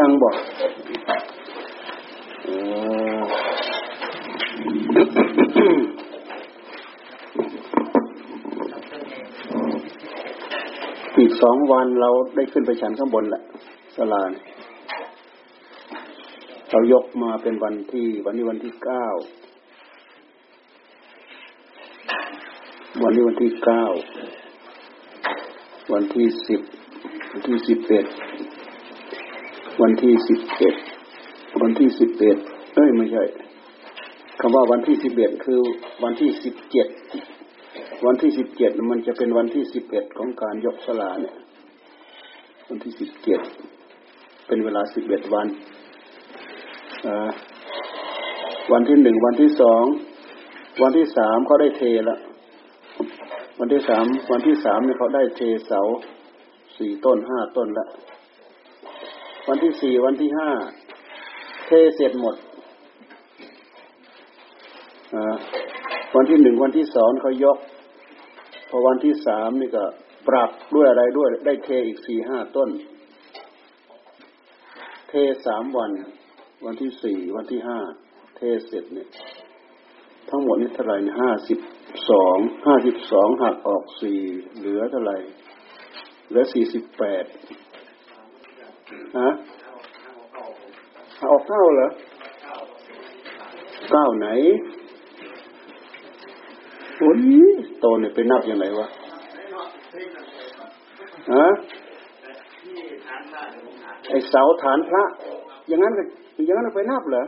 [0.00, 0.34] ดังบอก
[11.18, 13.42] อีกสองวันเราได้ขึ้นไปฉันข้างบนแหละ
[13.96, 14.30] สลาน
[16.70, 19.06] เรายกมาเป็นวันที่วันนี้วันที่เก้า
[23.02, 23.84] วันนี้วันที่เก้า
[25.92, 26.60] วันที่สิบ
[27.32, 28.06] วันที่สิบเอ็ด
[29.80, 30.74] วันที่สิบเอ็ด
[31.60, 32.36] วันที่สิบเอ็ด
[32.74, 33.24] เอ้ยไม่ใช่
[34.40, 35.60] คำว่าวันที่สิบเอ็ดคือ
[36.02, 36.88] วันที่สิบเจ็ด
[38.06, 41.36] วันที่สิบเจ็ดมันจะเป็นวันที่สิบเอ็ดของการยกสลาเนี่ย
[42.68, 43.40] วันที่สิบเจ็ด
[44.46, 45.46] เป็นเวลาสิบเอ็ดวัน
[48.72, 49.84] วันที่หนึ่งวันที่สอง
[50.82, 52.20] วันที่สามเขาได้เทแล้ว
[53.58, 55.82] วันที่สามวันที่สามเนี่ยเขาได้เทเสา
[56.80, 57.86] สี่ต้นห้าต้นละ
[59.48, 60.50] วันที่สี่วันที่ห้า
[61.66, 62.36] เทเสร็จหมด
[66.14, 67.58] วันที่หนึ่งวันที่สองเขายก
[68.68, 69.84] พอวันที่สามนี่ก็
[70.28, 72.70] ปรับด้วยอะไรด้วย ได้เทอีกสี่ห้าต้น
[75.08, 75.12] เท
[75.46, 75.90] สามวัน
[76.64, 77.78] วันที่สี่วันที่ห้า
[78.36, 79.08] เทเสร็จเนี่ย
[80.30, 81.58] ทั้งหมดนี่เท่าไหร่ห้าสิบ
[82.10, 84.18] สองห้าสิบสองหักออกสี่
[84.58, 85.16] เหลือเท่าไหร่
[86.30, 87.24] เหลือสี่สิบแปด
[89.18, 89.30] ฮะ
[91.30, 91.88] ออกเก้าเหรอ
[93.90, 94.28] เก้าไหน
[96.98, 97.20] โอ้ย
[97.80, 98.86] โตเนี่ยไปนับยังไงวะ
[101.32, 101.46] ฮะ
[104.08, 105.02] ไอเสาฐานพระ
[105.68, 105.92] อย่างนั้น
[106.44, 107.22] อย่างนั้นไปนับเหรอ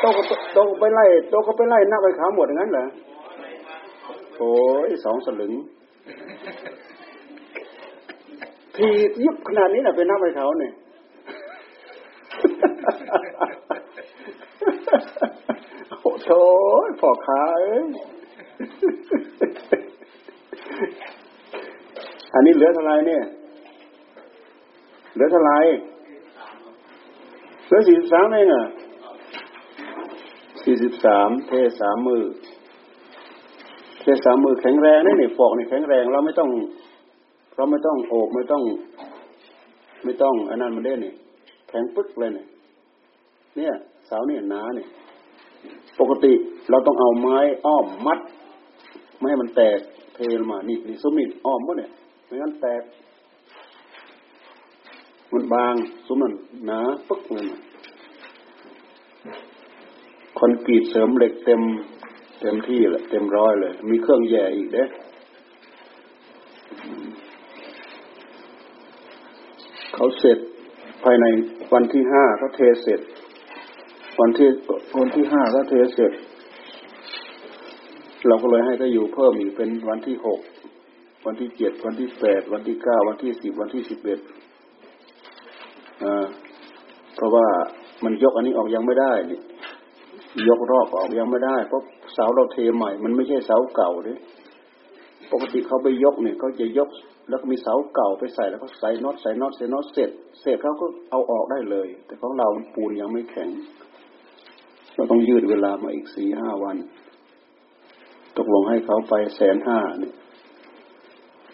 [0.00, 0.22] โตก็
[0.54, 2.86] โตก็ไปไล่โตก็ไปไล่นับไปขาหมดอย่างนั้นเหรอ
[4.40, 4.54] โอ้
[4.86, 5.52] ยสองสลึง
[8.76, 8.88] ที
[9.24, 10.72] ยุบขนาดนี้นะไปนับไปเขาเนี่ย
[16.00, 16.30] โอ้โถ
[17.00, 17.84] พ่อขาเอ้ย
[22.34, 23.22] อันนี้เหลือเท่าไรเนี่ย
[25.14, 25.52] เหลือเท่าไร
[27.66, 28.64] เหลือสี่สิบสามเองอะ
[30.62, 32.24] สี่สิบสามเทสามมือ
[34.00, 36.48] เทสามมือแข็งแรงนี่นี่ยปอกนี่แข็งแรง เราไม่ต้อง
[37.56, 38.62] เราไม่ต้องโอบไม่ต้อง
[40.04, 41.14] ไม่ต้องอันนั้นมันได้เนี่ย
[41.68, 42.46] แข็งปึ๊กเลยเนี่ย
[43.56, 43.72] เนี่ย
[44.06, 44.88] เสาเนี่ยหนาเนี่ย
[46.00, 46.32] ปกติ
[46.70, 48.18] เราต้องเอาไม้อ้อมมัด
[49.18, 49.78] ไม่ให้มันแตก
[50.14, 51.90] เทลมานี่นี่ซุ้มนี่อ้อมหมดเนี่ย
[52.26, 52.82] ไม่งั้นแตก
[55.32, 55.74] มันบาง
[56.06, 56.34] ซุ้มนั่น
[56.66, 56.78] หนา
[57.08, 57.44] ปึ๊กเลย
[60.38, 61.62] คอนกรีตเสริมเหล็กเต็ม
[62.40, 64.84] เต็มที่แหละเต็มร้อยเลย มีเครื่องแย่อีกเด้
[69.94, 70.38] เขาเสร็จ
[71.04, 71.26] ภายใน
[71.72, 73.00] วันที่ห้าเขาเทเสร็จ
[74.20, 74.48] วันที่
[74.98, 76.12] วันที่ห้าก็เทเสร็จ
[78.26, 80.40] เราก็เลยให้ก็อยู่เพิ่มอีกเป็นวันที่หก
[81.26, 84.18] วันที่เจ็ดวันที่แปดวันที่เก้าวันที่สิบวันที่สิบเอ็ด
[86.02, 86.24] อ่า
[87.14, 87.46] เพราะว่า
[88.04, 89.38] มันยกอันนี้ออกยังไม่ได้นี่
[90.48, 91.82] ยกรอบออกยังไม่ได้เพราะ
[92.14, 94.18] เสาเราเทใหม่ มันไม่ใช่เสาเก่าเลย
[95.32, 96.88] ปกติเขาไปยกเนี่ยเขาจะยก
[97.28, 100.10] แล้วก็มีเสาเก่าไปใส่แล้วก็ใส่น็อตใส่น็อตใส่น็อตเสร็จ
[100.40, 103.48] เสร็จเขาก็เอาออกได้เลย แต่ของเราปูนยังไม่แข็ง
[104.94, 106.76] เราต้องยืดเวลามาอีกสี่ห้าวัน
[108.38, 110.14] ตกลงให้เขาไปแสนห้าเนี่ย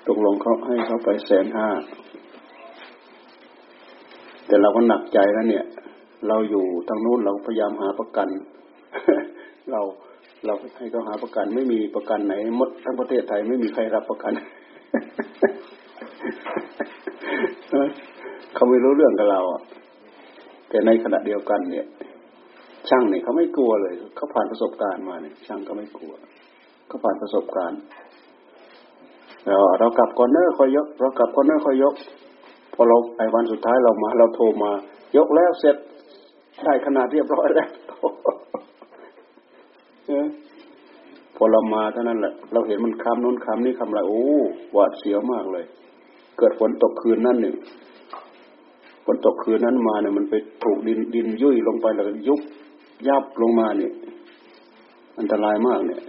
[0.08, 1.68] ตกลงเขาให้เขาไปแสนห้า
[4.46, 5.64] แต่เราก็หนักใจแล้วเนี่ย
[6.28, 8.28] เราอยู่ทางนู้นเราพยายามหาประกัน
[9.72, 9.80] เรา
[10.44, 14.32] เราให้เขาหาประกันไม่มีประกันไหนมดทั้งประเทศไทยไม่มีใครรับประกัน
[18.54, 19.62] เขาไม่รู้เรื่องกับเราอะ
[20.68, 21.86] แต่ในขณะเดียวกันเนี่ย
[22.88, 26.12] ช่างเนี่ยเขาไม่กลัวเลยเขาผ่านประสบการณ์มาเนี่ยช่างก็ไม่กลัว
[26.88, 27.80] เขาผ่านประสบการณ์
[29.46, 31.94] เราเรากลับคอนเนอร์คอยยก เรากลับคอนเนอร์คอยยก
[32.74, 34.72] พอเราไอ้วันสุดท้ายเรามา เราโทรมา
[35.16, 35.76] ยกแล้วเสร็จ
[36.64, 37.68] ได้ขนาดเรียบร้อยแล้ว
[41.36, 44.24] พอเรามาเท่านั้นแหละ เราเห็นมันคำน้นคำนี้คำอะไรโอ้
[44.72, 45.64] หวาดเสียวมากเลย
[46.38, 47.56] เกิดฝนตกคืนนั่นหนึ่ง
[49.04, 50.34] ฝนตกคืนนั้นมาเนี่ยมันไป
[50.64, 52.40] ถูกดินดินยุ่ยลงไปแล้วยุบ
[53.08, 53.92] ยับลงมาเนี่ย
[55.18, 56.02] อันตรายมากเนี่ย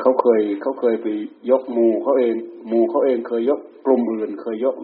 [0.00, 1.06] เขาเคยเขาเคยไป
[1.50, 2.34] ยกมูเขาเอง
[2.70, 4.76] มูเขาเองเคยยกกลุ่มอื่นเคยยก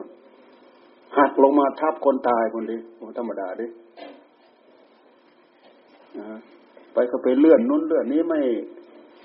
[1.19, 2.77] หักลงมาทับคนตายคนดี
[3.19, 3.67] ธรรมดาดิ
[6.93, 8.41] ไปก็ไปเลื่อนนู้นเลื่อนนี้ไม่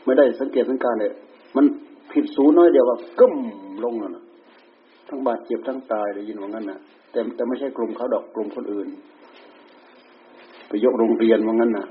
[0.05, 1.13] ไม่ได้สังเกตสังการเลย
[1.55, 1.65] มัน
[2.11, 3.35] ผิดศูนย์น้อยเดียวว่ากึ้ม
[3.83, 4.23] ลงแล้วนะ
[5.07, 6.79] ทั้งบาดเจ็บทั้งตายได้ยินว่างั้นนะ
[7.11, 8.87] แต่แต่ไม่ใช่กลุ่มเขาดอกกลุ่มคนอื่น
[10.67, 11.87] ไปยกโรงเรียนว่างั้นนะ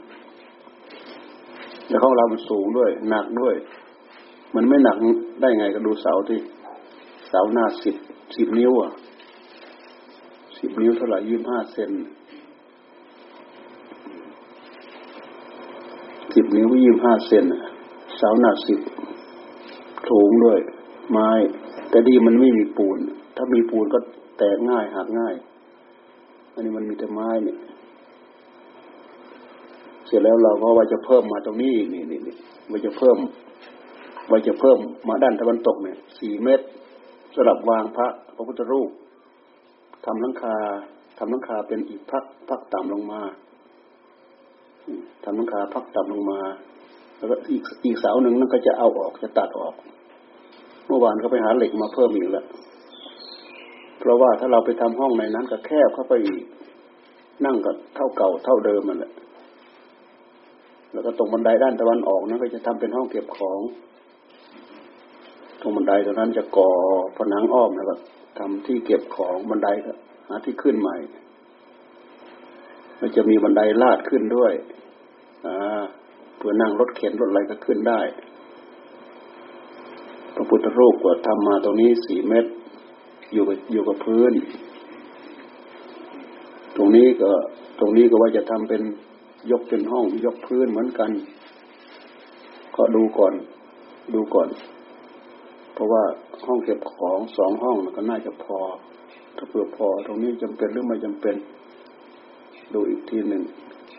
[1.89, 3.55] แล้วของเรามันสูงด้วย หนักด้วย
[4.55, 4.97] มันไม่หนัก
[5.41, 6.39] ได้ไงก็ดูเสาที่
[7.29, 7.97] เสาหน้าสิบ
[8.37, 8.93] สิบนิ้วอะ
[10.59, 11.91] สิบนิ้วเท่าไหร่ยี่ห้าเซน
[16.35, 17.45] สิบนิ้วยี่ห้าเซน
[18.17, 18.81] เสาหน้าสิบ
[20.09, 20.59] สูงด้วย
[21.11, 21.31] ไม้
[21.91, 22.99] แต่ดีมันไม่มีปูน
[23.37, 23.99] ถ้ามีปูนก็
[24.39, 25.35] แตกง่ายหักง่าย
[26.53, 27.59] อันนี้มันมีแต่ไม้เนี่ย
[30.07, 32.37] เสร็จแล้วเราก็ว่าจะเพิ่มมาตรงนี้นี่นี่นี่
[32.71, 33.17] ว่าจะเพิ่ม
[34.31, 34.79] ว่าจะเพิ่ม
[35.09, 36.67] มาด้านตะวันตกเนี่ยสี่เมตร
[37.35, 38.91] สำหรับวางพระพระพุทธรูป
[40.07, 40.57] ทำลังคา
[41.19, 43.21] ทำลังคาเป็นอีกพักพักต่ำลงมา
[45.25, 46.41] ทำหลังคาพักต่ำลงมา
[47.17, 49.75] แล้วก็อีกอีกเสาหนึ่งนั่นก็จะเอาออกจะตัดออก
[50.87, 52.47] เมื่อวานเขาไปหาเหล็กมาเพิ่มอีกแล้ว
[53.99, 56.45] เพราะว่าถ้าเราไปทำห้องในนั้นก็แคบเข้าไปอีก
[57.45, 59.13] นั่งก็เท่าเก่าเท่าเดิมมันแหละ
[60.93, 63.61] แล้วก็ตรงบันไดด้านตะวันออกนั้นก็จะทำเป็นห้องเก็บของ
[65.61, 66.71] ตรงบันไดตรงนั้นจะก่อ
[67.17, 67.95] ผนังอ้อมแล้วก็
[68.39, 69.93] ทำที่เก็บของบันไดก็
[70.29, 70.97] หาที่ขึ้นใหม่
[72.99, 74.53] แล้วจะมีบันไดลาดขึ้นด้วย
[76.37, 78.01] เพื่อนั่งรถเข็นรถอะไรก็ขึ้นได้
[80.35, 82.51] พระพุทธรูปก็ทำมาตรงนี้สี่เมตร
[83.33, 84.33] อยู่กับอยู่กับพื้น
[86.77, 87.31] ตรงนี้ก็
[87.79, 88.83] ตรงนี้ก็ว่าจะทำเป็น
[89.51, 91.11] ยกเป็นห้องยกพื้นเหมือนกัน
[92.77, 93.35] ก็ดูก่อน
[94.15, 94.49] ดูก่อน
[95.75, 96.03] เพราะว่า
[96.47, 98.59] ห้องเก็บของสองห้องก็น่าจะพอ
[99.37, 101.35] ถ้าเผื่อพอ ตรงนี้จำเป็นหรือไม่จำเป็น
[102.75, 103.43] ดูอีกทีหนึ่ง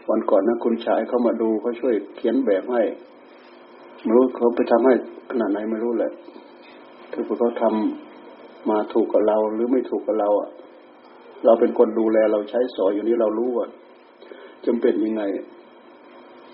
[0.09, 2.81] วันก่อนนะคุณชายเขามาดูเขาช่วยเขียนแบบให้
[4.01, 4.93] ไม่รู้เขาไปทำให้
[5.29, 6.11] ขนาดไหนไม่รู้แหละ
[7.11, 10.49] ถ้าเผื่อเขาทำมาถูกกับเราหรือไม่ถูกกับเราอะ
[11.45, 13.67] เราเป็นคนดูแลเราใช้สอยอยู่นี้เรารู้ว่า
[14.65, 15.23] จำเป็นยังไง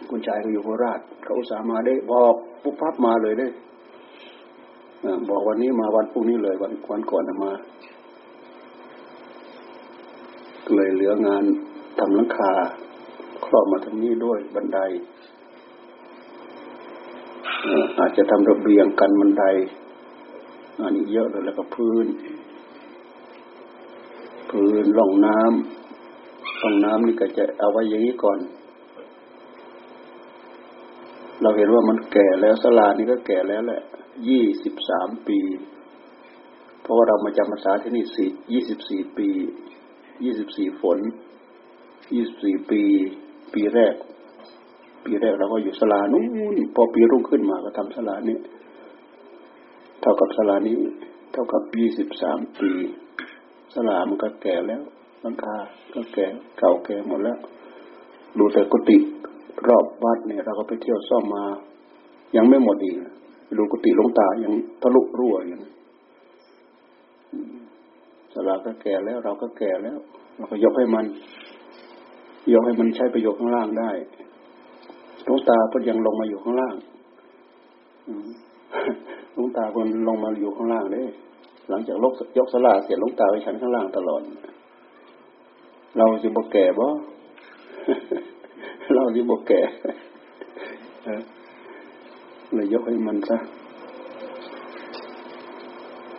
[0.09, 3.47] คุณชายเขาอยู่โคราชเขาสาห์มาได้บอกปุ๊บปั๊บมาเลยได้
[5.29, 7.51] บอกวันนี้มาวันพรุ่งนี้เลยวันวันก่อนมา
[10.75, 11.43] เลยเหลืองาน
[11.99, 12.51] ทำหลังคา
[13.51, 14.79] ครอบมาทางนี้ด้วยบันได
[17.99, 19.45] อาจจะทำระเบียงกันบันได
[20.81, 22.07] อันนี้เยอะเลยแล้วก็พื้น
[24.49, 28.39] พื้นร่องน้ำร่องน้ำนี่ก็จะเอาไว้อย่างนี้ก่อน
[31.41, 33.81] เราเห็นว่ามันแก่แล้วสลานี่ก็แก่แล้วแหละ
[34.29, 35.39] ยี่สิบสามปี
[36.81, 39.29] เพราะว่าเรามาจำภาษาที่นี่สี่ยี่สิบสี่ปี
[40.23, 40.99] ยี่สิบสี่ฝน
[42.13, 42.83] ยี่สิบสี่ปี
[43.53, 43.93] ปีแรก
[45.05, 46.23] ปีแรกเราก็อยู่สลานู้
[46.55, 48.37] นพอปีรุ่งขึ้นมาก็ทำสลานี้
[50.01, 50.75] เท่ากับสลานี้
[51.31, 52.71] เท่ากับยี่สิบสามปี
[53.73, 54.81] สลามันก็แก่แล้ว
[55.21, 55.55] หลังคา
[55.93, 56.25] ก็แก่
[56.57, 57.37] เก่าแก่หมดแล้ว
[58.37, 58.97] ดูแต่กุฏิ
[59.67, 61.43] รอบวัดเนี่ยเราก็ไปเที่ยวซ่อมมา
[62.35, 62.95] ยังไม่หมดอีก
[63.57, 65.61] ดูกุฏิลงตายังทะลุรั่วอย่าง
[68.33, 69.97] สลาก็แก่แล้วเราก็แก่แล้ว
[70.35, 71.05] เราก็ยกให้มัน
[72.53, 73.91] ยกให้มันใช้ประโยชน์ข้างล่างได้
[75.27, 76.75] ลงตาก็ยังลงมาอยู่ข้างล่าง
[79.37, 81.07] ลงตาคนลงมาอยู่ข้างล่างเลย
[81.69, 84.21] หลังจากลกยกสลาเสร็จลงตาไปชั้นข้างล่างตลอด
[85.97, 86.87] เราสิบกแก่บ่
[88.93, 89.61] เราสิบกแก่
[92.53, 93.37] เลยยกให้มันซะ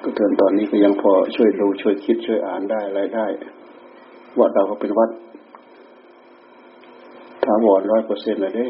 [0.03, 3.27] ก็เทินตอนนี้ก็ยังพอช่วยดูช่วยคิดช่วยอ่านได้อะไรได้
[4.39, 5.11] วัดเราก็เป็นวัด
[7.45, 8.67] ถาวรร้อยเปอร์เซ็นต์เลยเด้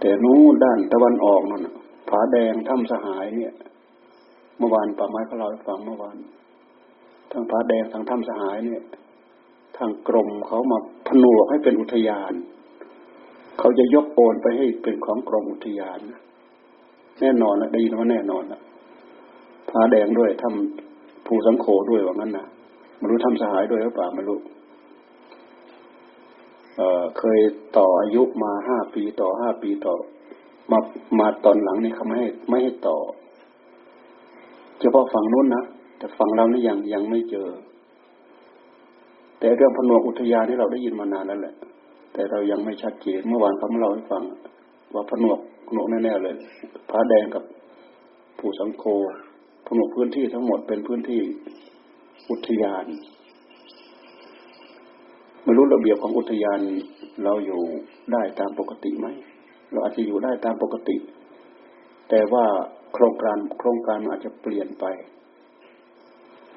[0.00, 1.66] แต่นู้ด้านตะวันออกนั่น
[2.08, 3.52] ผาแดงถ้ำสหายเนี่ย
[4.58, 6.16] เมื่อวานป่าไม้เขาเล่าให้ฟังเมื่อวาน
[7.32, 8.82] ทางผาแดงทางถ้ำสหายเนี่ย
[9.76, 12.32] ทางกรมเขามาผนวกให้เป็นอุทยาน
[13.58, 15.98] เขาจะยกโอนไปให้เป็นของกรมอุทยาน
[17.20, 18.60] แน่นอนนะได้ยินว่าแน่นอนนะ
[19.70, 22.46] ผาแดงด้วยทำภูสังโขด้วยว่างั้นนะ
[22.98, 24.38] ไม่รู้ทำสหายด้วยหรือเปล่าไม่รู้
[26.76, 27.40] เเคย
[27.76, 29.94] ต่ออายุมาห้าปีต่อห้าปีต่อ
[30.70, 30.78] มา
[31.18, 32.98] มาตอนหลังนี่เขาไม่ให้ไม่ให้ต่อ
[34.80, 35.64] เฉพาะฝั่งนู้นนะ
[35.98, 37.48] แต่ฝั่งเรานี่ยังยังไม่เจอ
[39.38, 41.54] แต่เรื่องพนวกอุทยานที่เราได้ยินมานานแล้วแหละ
[42.12, 44.22] แต่เรายังไม่ชัดเจนเมื่อวานเขาเล่าให้ฟัง
[44.94, 46.36] ว่าผนวกผนวกแน่ๆเลย
[46.90, 47.44] พระแดงกับ
[48.38, 48.84] ผู้สังโฆ
[49.66, 51.20] ผนวกพื้นที่ทั้งหมดเป็นพื้นที่
[52.30, 52.84] อุทยาน
[55.44, 56.60] ไม่รู้ระเบียบของอุทยาน
[57.24, 57.60] เราอยู่
[58.12, 59.06] ได้ตามปกติไหม
[59.70, 60.96] เราอาจจะอยู่ได้ตามปกติ
[62.10, 62.46] แแต่ว่า
[62.94, 64.84] โครงการโครงการอาจจะเปลี่ยนไป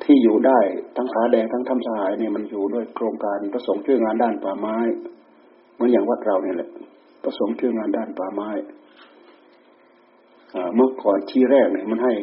[0.03, 0.59] ที่อยู่ได้
[0.97, 4.77] ทั้งขาแดงทั้งทำสหายเนี่ยมันอยู่ด้วยโครงการประสงค์ช่วยงานด้านป่าไม้
[5.73, 6.69] เหมือนอย่างวัดเราเนี่ยแหละ
[7.23, 8.49] ประสงค์ช่วยงานด้านป่าไม้
[10.75, 12.13] เมื่อก่อนที่แรกเนี่ยมันให้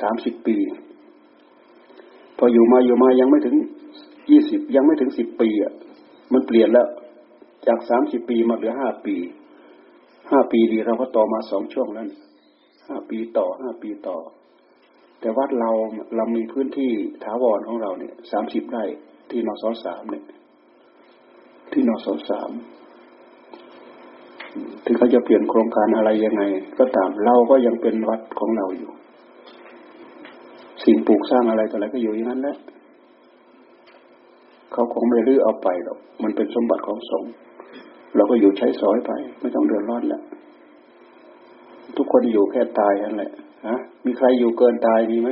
[0.00, 0.56] สามสิบปี
[2.38, 3.56] พออยู่มาอยู่มายังไม่ถึง
[4.30, 5.72] ยี่สิบยังไม่ถึงสิบปีอะ
[6.32, 6.88] มันเปลี่ยนแล้ว
[7.66, 9.16] จากสามสิบปีมาเหลือห้าปี
[10.30, 12.08] ห้าปีดีเราก็ต่อมาสองช่วงแล้ว
[12.88, 14.16] ห้าปีต่อห้าปีต่อ
[15.20, 15.70] แต่วัดเรา
[16.16, 16.92] เรามีพื้นที่
[17.24, 18.84] ถาวรของเราเนี่ยสามสิบไร่
[19.30, 20.24] ที่นสสามเนี่ย
[21.72, 22.50] ที่นสสาม
[24.84, 26.42] ถึงเขาจะเปลี่ยนโครงการอะไรยังไง
[26.78, 28.90] ก็ตามเราก็ยังเป็นวัดของเราอยู่
[30.84, 32.56] สิ่งปลูกสร้างอะไรต่ออะไรก็อยู่อย่างนั้นแหละ
[34.78, 37.32] เขาคงไม่รื้อเอาไปหรอกมันเป็นสมบัติของสงฆ์
[38.16, 40.22] เราก็อยู่ใช้สอยไป ไม่ต้องเดือดร้อนแล้ว
[41.96, 43.30] ทุกคนอยู่แค่ตายนั่นแหละ
[43.68, 45.30] ฮะมีใครอยู่เกินตายมีไหม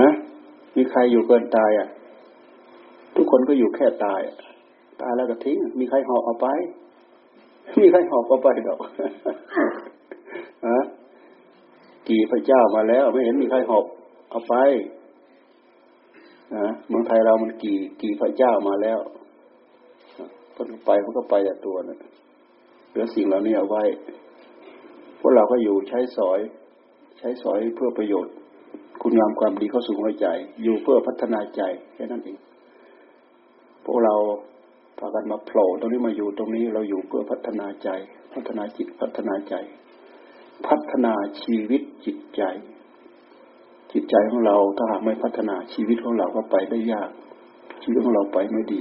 [0.00, 0.08] ฮะ
[0.76, 1.88] มีใครอยู่เกินตายอะ
[3.16, 4.20] ทุกคนก็อยู่แค่ตาย
[5.02, 6.48] ตายแล้วก็ทิ้งมีใครหอบเอาไป
[7.80, 8.78] มีใครหอบเอาไปดอก
[10.68, 10.80] ฮะ
[12.08, 13.84] กี่พระเจ้ามาแล้ว ไม่เห็นมีใครหอบ
[14.30, 14.56] เอาไป
[16.88, 18.98] เมืองไทยเรามันกี่กี่พระเจ้ามาแล้ว
[20.54, 21.98] คนไปมันก็ไปแต่ตัวนะ
[22.90, 23.82] เหลือสิ่งเหล่านี้เอาไว้
[25.20, 26.40] พวกเราก็อยู่ใช้สอย
[27.18, 28.34] ใช้สอยเพื่อประโยชน์
[29.02, 30.26] คุณงามความดีเข้าสู่หัวใจ
[30.62, 31.62] อยู่เพื่อพัฒนาใจ
[31.94, 32.38] แค่นั้นเอง
[33.84, 34.14] พวกเรา
[34.98, 37.88] พากันมาโผล่ตรงนี้มาอยู่ตรงนี้เราอยู่เพื่อพัฒนาใจ
[38.34, 39.54] พัฒนาจิตพัฒนาใจ
[40.66, 41.12] พัฒนา
[41.42, 42.42] ชีวิตจิตใจ
[43.92, 47.10] จิตใจของเราถ้าหากไม่พัฒนาชีวิตของเราก็ไปได้ยาก
[47.82, 48.80] ชีวิตของเราไปไม่ดี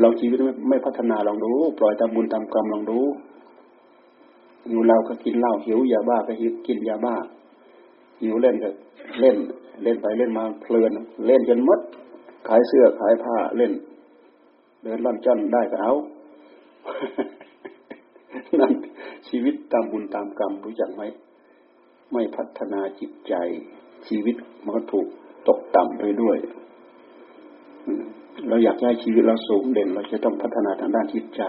[0.00, 2.98] เราชีวิตไม่ไม่พัฒนาลองดูปล่อยตามบุญตามกรรมลองดู
[4.70, 7.14] อยู่เราก็กินเหล้าหิวยาบ้าก็หิวกินยาบ้า
[8.22, 8.68] หิวเล่นก็
[9.20, 9.36] เล่น
[9.82, 10.90] เล่นไปเล่นมาเพลิน
[11.26, 11.80] เล่นจนมด
[12.48, 13.72] ขายเสื้อขายผ้าเล่น
[14.82, 15.94] เดินล่อนจ้อนได้ก็เอา
[18.58, 18.72] นั่น
[19.28, 21.02] ชีวิตตามบุญตามกรรมรู้จักไหม
[22.12, 23.34] ไม่พัฒนาจิตใจ
[24.08, 25.06] ชีวิตมันก็ถูก
[25.48, 26.36] ตกต่ำไปด้วย
[28.48, 31.42] เราอยากให้ชีวิตเราสูงเด่น เราจะต้องพัฒนาทางด้านจิตใจ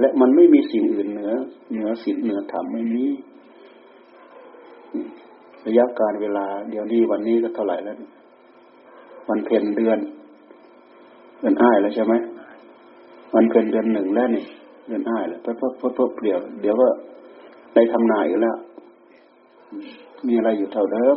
[0.00, 1.32] และมันไม่มีสิ่งอื่นเหนือ
[1.72, 3.04] เหนือศีลเหนือธรรมไม่มี
[5.66, 7.96] ระยะการเวลา เดี๋ยวนี้วันนี้ก็เท่าไหร่แล้ว
[9.28, 9.98] วันเพ็ญเดือน
[11.38, 12.14] เดือนอ้ายแล้วใช่ไหม
[13.34, 14.44] วันเพ็ญเดือนหนึ่งแล้วนี่
[14.86, 16.88] เดือนอ้ายแล้วเพิ่มเพิ่มเพิ่มเดี๋ยวเดี๋ยวก็
[17.74, 18.56] ได้ทำนายอยู่แล้ว
[20.26, 21.16] มีอะไรอยู่เท่าเดิม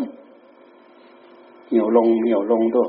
[1.69, 2.88] เหี่ยวลงเหี่ยวลงตัว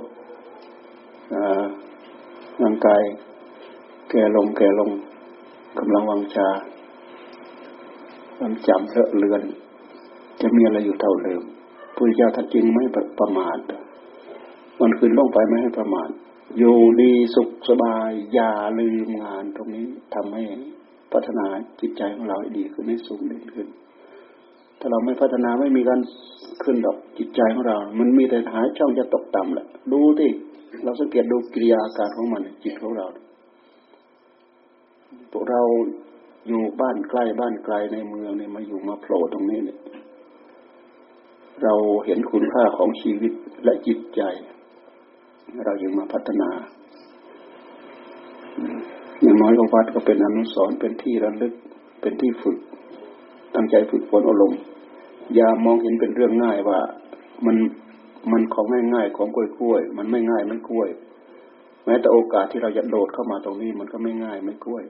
[2.63, 3.03] ร่างกาย
[4.11, 4.91] แก่ลงแก่ลง
[5.79, 6.49] กำลังวังชา
[8.37, 9.43] ความจำเลอะเลือน
[10.41, 11.43] จะมีอะไรอยู่เท่าเดิม
[11.95, 12.85] พุทธเจ้าท่านจึงไม่
[13.19, 13.59] ประมาท
[14.81, 16.09] มันคืนลงไปไม่ให้ประมาท
[16.59, 20.45] อยู่ดีสุขสบาย อย่าลืมงานตรงนี้ทำให้
[21.13, 21.47] พัฒนา
[21.81, 23.67] จิตใจของเราให้ดีขึ้นให้สูงเด่นขึ้น
[24.81, 26.01] ถ้าเราไม่พัฒนาไม่มีการ
[26.63, 30.31] ขึ้นดอกจิตใจของเรา มันมีแต่หายช่องจะตกต่ำแหละ ดูที่
[30.85, 33.07] เราสังเกตดูกิริยาการของมันจิตของเรา
[35.31, 35.61] พวกเรา
[36.49, 39.79] อยู่บ้านใกล้บ้านไกลในเมืองเนี่ยมาอยู่มาโผล่ตรงนี้เนี่ย
[41.63, 41.75] เรา
[42.07, 43.33] เห็นคุณค่าของชีวิต
[43.65, 44.23] และจิตใจ
[45.67, 46.51] เรายู่มาพัฒนา
[49.23, 51.55] อย่างน้อยก็วัดก็เป็นอนุสรณ์เป็นที่ระลึก
[52.01, 52.59] เป็นที่ฝึก
[53.57, 54.61] ตั้งใจฝึกฝนอารมณ์
[55.35, 56.79] อย่ามองเห็นเป็นเรื่องง่ายว่า
[57.47, 57.57] มัน
[58.33, 60.89] มันของง่ายง่ายของกล้วยกล้วย มันไม่ง่ายไม่กล้วย
[61.85, 64.85] แม้แต่โอกาสที่เราจะโดดเข้ามาตรงนี้มันก็ไม่ง่ายไม่กล้วย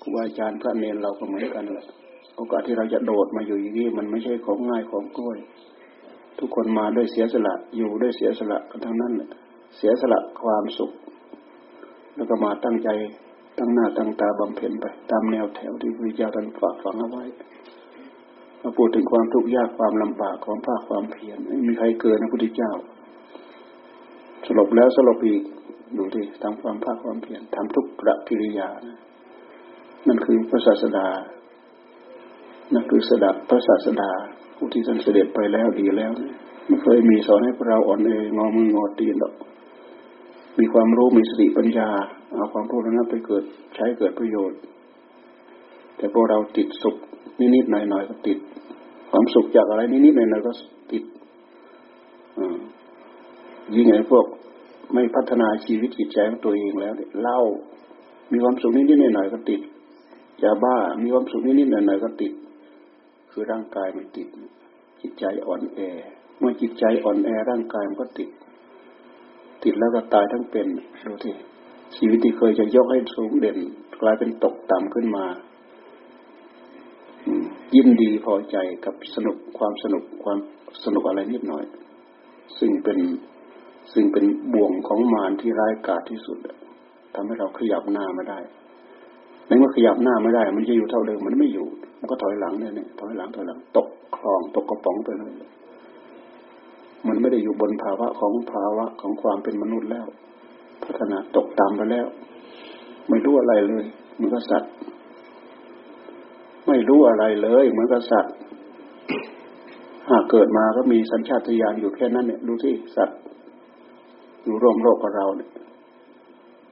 [0.00, 1.86] ครูบาอาจารย์พระเนรเราก็เหมือนกันแหละ
[2.36, 5.38] โอกาสที่เราจะโดดมาอยู่อย่างนี้มันไม่ใช่ของง่ายของกล้วย
[6.38, 9.12] ทุกคนมาด้วยเสียสละอยู่ด้วยเสียสละกันทั้งนั้น
[9.76, 10.90] เสียสละความสุข
[12.16, 12.88] แล้วก็มาตั้งใจ
[13.58, 17.24] ตั้งหน้าตั้งตาบำเพ็ญไป ตามแนวแถวที่พระเจ้าท่านฝากฝังเอาไว้
[18.62, 22.72] มาพูดถึงความทุกข์ยากความลำบากความภาคความเพียรไม่มีใครเกินพระพุทธเจ้า
[24.46, 25.42] สลบแล้วสลบอีก
[25.96, 28.98] ดูที่ทำความภาคความเพียรทำทุกระกิริยานะ
[30.08, 31.08] นั่นคือพระศาสดา
[32.74, 34.10] นั่นคือสดับพระศาสดา
[34.56, 36.12] ผู้ที่ท่านเสด็จไปแล้วดีแล้ว
[36.66, 39.34] ไม่เคยมีสอนให้เราอ่อนเองอมืองอตีนหรอก
[40.58, 41.88] มีความรู้มีสติปัญญา
[42.34, 43.44] เอาความรู้นั้นไปเกิด
[43.74, 44.58] ใช้เกิดประโยชน์
[45.96, 46.96] แต่พวกเราติดสุข
[47.54, 48.38] นิดๆหน่อยๆก็ติด
[49.10, 50.52] ความสุขจากอะไรนิดๆหน่อยๆก็
[50.92, 51.04] ติด
[53.74, 54.24] ยิ่งไอ้พวก
[54.94, 56.92] ไม่พัฒนาชีวิตจิตใจของตัวเองแล้ว
[57.22, 57.40] เล่า
[58.32, 59.60] มีความสุขนิดๆหน่อยๆก็ติด
[60.42, 62.32] ยาบ้ามีความสุขนิดๆหน่อยๆก็ติด
[63.30, 64.28] คือร่างกายมันติด
[65.00, 65.80] จิตใจอ่อนแอ
[66.38, 68.30] เมื่อจิตใจอ่อนแอร่างกายมันก็ติด
[69.62, 70.66] ติดแล้วก็ตายทั้งเป็น
[71.06, 71.34] ดูที่
[71.96, 73.58] ชีวิตที่เคยจะยกให้สูงเด่น
[74.02, 75.24] กลายเป็นตกต่ำขึ้นมา
[77.74, 80.38] ยินดีพอใจกับสนุกความสนุกความ
[80.84, 81.64] สนุกอะไรนิดหน่อย
[82.58, 82.98] ซึ่งเป็น
[83.92, 86.38] ซึ่งเป็นบ่วงของมารที่ร้ายกาจที่สุด
[87.14, 88.38] ทำให้เราขยับหน้าไม่ได้
[89.46, 91.66] ในเมื่อขยับหน้าไม่ได้ มันจะอยู่เท่าเดิมมันไม่อยู่
[91.98, 95.32] มันก็ถอยหลังเนี่ยเนี่ยถอยหลังถอยหลัง ตกคลองตกกระป๋องไปเลย
[97.08, 100.06] มันไม่ได้อยู่บนภาวะของภาวะของความเป็นมนุษย์แล้ว
[100.88, 102.06] พัฒนาตกตามไปแล้ว
[103.08, 104.72] ไม่รู้อะไรเลยเหมือนกับสัตว์
[106.66, 108.34] ไม่รู้อะไรเลยเหมือนกับสัตว์
[110.10, 113.18] หากเกิดมาก็มีสัญชาตญาณอยู่แค่นั้นเนี่ยดูที่สัตว์
[114.44, 115.50] อยู่ร่วมโลกกับเราเนี่ย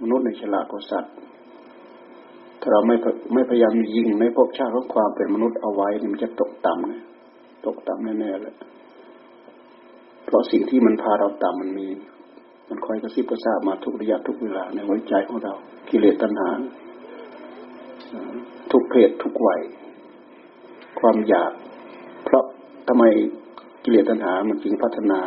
[0.02, 1.12] มนุษย์ในฉลาดกว่าสัตว์
[2.60, 2.96] ถ้าเราไม่
[3.34, 7.02] ไม่พยายามยิงในภพชาติของความเป็นมนุษย์เอาไว้นี่มันจะตกต่ำนะ
[7.66, 8.54] ตกต่ำแน่ๆเลย
[10.24, 11.88] เพราะสิ่งที่มันพาเราต่ำมันมี
[12.68, 15.54] มันคอยกระซิบกระซาบมาทุกระยะทุกเวลาในหัวใจของเรา
[15.88, 16.48] กิเลสตัณหา
[18.70, 19.60] ทุกเพศทุกวัย
[21.00, 21.52] ความอยาก
[22.24, 22.44] เพราะ
[22.88, 23.04] ทำไม
[23.84, 25.20] กิเลสตัณหา มันจึงพัฒนา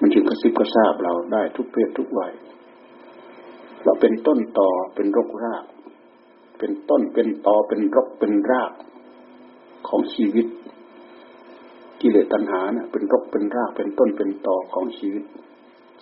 [0.00, 2.32] มันจึงกระซิบกระซาบเราได้ทุกเพศทุกวัย
[3.84, 5.64] เราเป็นต้นต่อเป็นรกราก
[6.58, 8.72] เป็นต้นเป็นตอเป็นรกเป็นราก
[9.88, 10.46] ของชีวิต
[12.00, 15.24] กิเลสตัณหาเนะ่ะเป็นรกเป็นรากเป็นต้นเป็นตอของชีวิต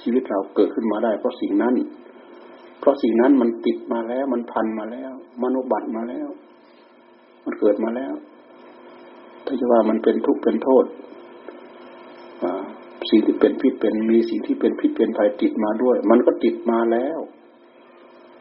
[0.05, 1.75] ชีวิตเราเกิดขึ้นมาได้ เพราะสิ่งนั้น
[2.81, 6.29] เพราะสิ่งนั้นมันติดมาแล้ว มันพันมาแล้ว มนุบัติมาแล้ว
[7.45, 8.15] มันเกิดมาแล้ว
[9.47, 10.85] ถ้าจะว่ามันเป็นทุกข์เป็นโทษ
[13.11, 17.19] สิ่งที่เป็นพิษเป็นมีสิ่งที่เป็นพิษเป็นภัยติดมาด้วย มันก็ติดมาแล้ว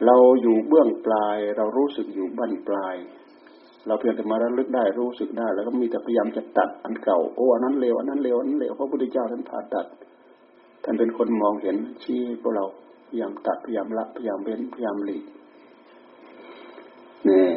[0.06, 2.96] เราอยู่เบื้องปลาย เรารู้สึกอยู่บั้นปลาย
[3.86, 9.86] เราเพียงแต่มาระลึกได้รู้สึกได้ แล้วก็มีแต่พยายามจะตัดอันเก่าโอ้อันนั้นเลวอันนั้นเลวอันนั้นเลวพระพุทธเจ้าท่านผ่าตัด
[10.84, 12.64] ท่านเป็นคนมองเห็นชี้พวกเรา
[13.08, 15.24] พยายามตัดพยายามละพยายามเว้นพยายามหลีก
[17.24, 17.52] เนี่ย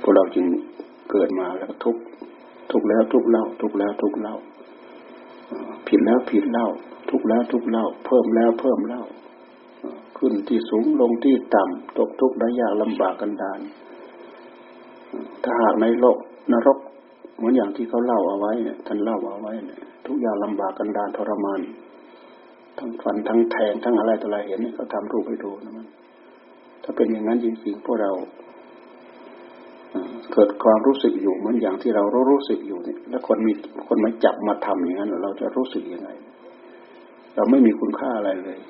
[0.00, 0.44] พวกเราจึง
[1.10, 1.96] เกิดมาแล้วทุก
[2.70, 4.34] ทุกแล้วทุกเล่า ทุกแล้วทุกเล่า
[5.88, 6.66] ผิดแล้วผิดเล่า
[7.10, 9.02] ทุกแล้วทุกเล่า เพิ่มแล้วเพิ่มเล่า
[10.18, 13.60] ขึ้นที่สูงลงที่ต่ำตกทุกข์ได้ยากลำบากกันดาน
[15.42, 16.18] ถ้าหากในโลก
[16.52, 16.78] นรก
[17.36, 21.60] เหมือนอย่างที่เขาเล่าเอาไว้เนี่ยท่านเล่าเอาไว้เนี่ยทุกอย่างลำบากกันดานทรมาน
[22.78, 25.86] ทั้งฟันทั้งแทงทั้งอะไรต่ออะไรเห็นเขาทำรูปให้ดูนะมัน
[26.82, 28.12] ถ้าเป็นอย่างนั้นจริงๆพวกเรา
[30.32, 33.52] เกิดความรู้สึกอยู่เหมือนอย่างที่เรารู้สึกอยู่เนี่ย แล้วคนมี
[33.88, 36.10] คนมาจับมาทำอย่างนั้น เราจะรู้สึกยังไง
[37.34, 38.60] เราไม่มีคุณค่าอะไรเลย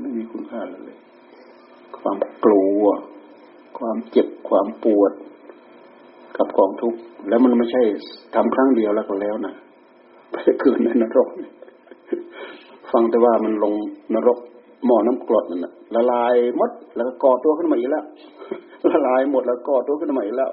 [0.00, 0.96] ไม่มีคุณค่าเลย
[1.98, 2.82] ความกลัว
[3.78, 5.12] ความเจ็บความปวด
[6.36, 7.82] กับกองทุกข์แล้วมันไม่ใช่
[8.34, 9.54] ทำครั้งเดียวแล้วก็แล้วนะ
[10.30, 11.28] ไปเกิดในนรก
[12.92, 13.74] ฟังแต่ว่ามันลง
[14.14, 14.38] นรก
[14.86, 18.04] หม้อน้ำกรดนั่นละละลายหมดแล้วก็ก่อตัวขึ้นมาอีกแล้ว
[18.90, 20.50] ละลายหมดแล้วก่อตัวขึ้นมาอีกแล้ว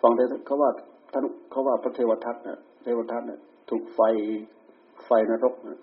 [0.00, 0.70] ฟังแต่เขาว่า
[1.12, 4.00] ท่านเขาว่าพระเทวทัตนะเทวทัตนะถูกไฟ
[5.04, 5.78] ไฟนรกนะ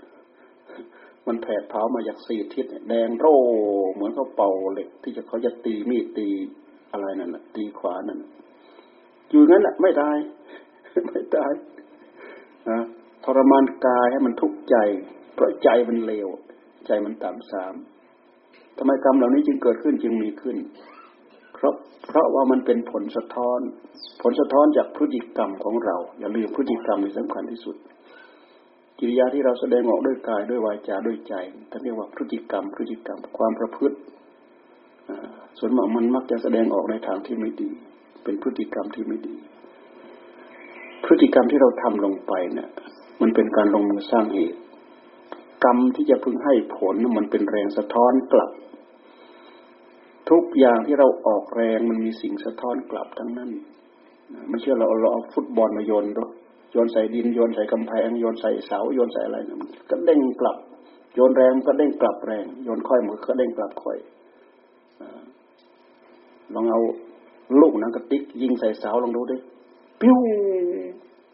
[1.27, 3.35] มันแผดเผามาจากสี่ทิศแดงโร่
[3.93, 6.27] เหมือนเขาเป่าเหล็กที่จะเขาจะตีมีดตี
[6.91, 8.19] อะไรนั่นแหละตีขวานั่น
[9.33, 10.17] อยู่งั้นแหละไม่ตาย
[11.07, 11.51] ไม่ตาย
[12.69, 12.79] นะ
[13.25, 14.75] ทรมานกายให้มันทุกข์ใจ
[15.33, 16.27] เพราะใจมันเลว
[16.85, 17.73] ใจมันต่ำสาม
[18.77, 20.57] ทำไมกรรมเหล่านี้จึงเกิดขึ้นจึงมีขึ้น
[21.55, 21.73] เพราะ
[22.07, 23.59] เพราะว่ามันเป็นผลสะท้อน
[24.21, 27.75] ผลสะท้อนจากพฤติกรรมของเรา อย่าลืมพฤติกรรมเป็นสำคัญที่สุด
[28.99, 31.33] กิริยาที่เราแสดงออกด้วยกายด้วยวาจาด้วยใจ
[31.69, 33.97] ท่านเรียกว่าพฤติกรรม พฤติกรรมความประพฤติ
[35.59, 37.71] ส่วนมากมันมักจะแสดงออกในทางที่ไม่ดี
[38.23, 39.35] เป็นพฤติกรรมที่ไม่ดี
[41.03, 42.69] พฤติกรรมที่เราทำลงไปเนี่ย
[43.21, 44.59] มันเป็นการลงมือสร้างเหตุ
[45.63, 48.51] กรรมที่จะพึงให้ผลมันเป็นแรงสะท้อนกลับ
[50.29, 53.51] ทุกอย่างที่เราออกแรงมันมีสิ่งสะท้อนกลับทั้งนั้น
[54.49, 56.31] ไม่เชื่อเราเราเอาฟุตบอลมาโยนด้วย
[56.71, 60.57] โยนใส่ดินโยนใส่กำแพงโยนใส่เสาโยนใส่อะไรมันก็เด้งกลับ
[61.15, 63.97] โยนแรงก็เด้งกลับแรง โยนค่อยมือก็เด้งกลับค่อย
[66.53, 66.81] ลองเอา
[67.61, 69.37] ลูกนังกระติกยิงใส่เสาลองดูดิ
[70.01, 70.17] ปิ้ว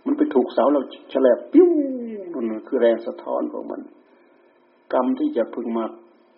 [0.05, 0.81] มันไปถูกเสาเรา
[1.13, 1.69] ฉลบปิ้ว
[2.35, 3.81] มันคือแรงสะท้อนของมัน
[4.93, 5.85] กรรมที่จะพึงมา